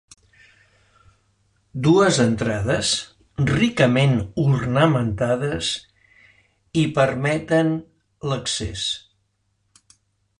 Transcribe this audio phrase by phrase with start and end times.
[1.87, 2.93] Dues entrades,
[3.51, 5.69] ricament ornamentades,
[6.81, 7.71] hi permeten
[8.31, 8.87] l'accés.